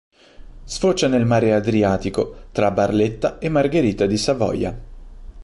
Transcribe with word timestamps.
Sfocia 0.63 1.07
nel 1.07 1.27
mare 1.27 1.53
Adriatico, 1.53 2.45
tra 2.51 2.71
Barletta 2.71 3.37
e 3.37 3.49
Margherita 3.49 4.07
di 4.07 4.17
Savoia. 4.17 4.75